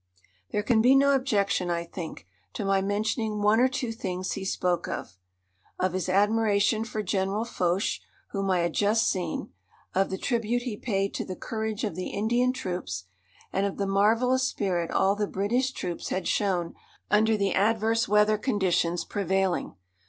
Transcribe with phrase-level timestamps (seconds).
[0.49, 4.43] There can be no objection, I think, to my mentioning one or two things he
[4.43, 5.15] spoke of
[5.79, 7.99] of his admiration for General Foch,
[8.31, 9.51] whom I had just seen,
[9.93, 13.03] of the tribute he paid to the courage of the Indian troops,
[13.53, 16.73] and of the marvellous spirit all the British troops had shown
[17.11, 19.75] under the adverse weather conditions prevailing.